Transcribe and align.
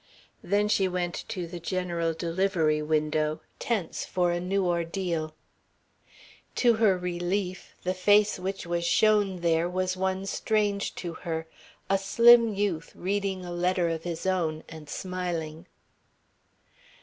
Then 0.41 0.67
she 0.67 0.87
went 0.87 1.25
to 1.27 1.45
the 1.45 1.59
general 1.59 2.15
delivery 2.15 2.81
window, 2.81 3.41
tense 3.59 4.03
for 4.03 4.31
a 4.31 4.39
new 4.39 4.65
ordeal. 4.65 5.35
To 6.55 6.73
her 6.73 6.97
relief, 6.97 7.75
the 7.83 7.93
face 7.93 8.39
which 8.39 8.65
was 8.65 8.83
shown 8.83 9.41
there 9.41 9.69
was 9.69 9.95
one 9.95 10.25
strange 10.25 10.95
to 10.95 11.13
her, 11.13 11.45
a 11.87 11.99
slim 11.99 12.51
youth, 12.55 12.91
reading 12.95 13.45
a 13.45 13.51
letter 13.51 13.89
of 13.89 14.01
his 14.03 14.25
own, 14.25 14.63
and 14.67 14.89
smiling. 14.89 15.67